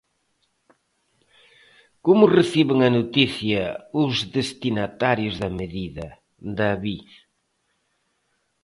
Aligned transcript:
Como 2.05 2.33
reciben 2.39 2.79
a 2.87 2.89
noticia 2.99 3.63
os 4.03 4.13
destinatarios 4.37 5.35
da 5.41 5.49
medida, 5.59 6.05
David? 6.59 7.07